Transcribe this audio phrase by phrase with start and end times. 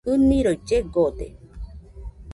[0.13, 1.27] ɨniroi llegode.